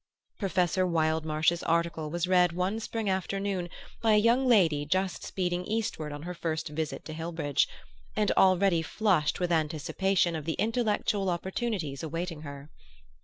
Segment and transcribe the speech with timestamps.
[0.39, 3.69] Professor Wildmarsh's article was read one spring afternoon
[4.01, 7.67] by a young lady just speeding eastward on her first visit to Hillbridge,
[8.15, 12.71] and already flushed with anticipation of the intellectual opportunities awaiting her.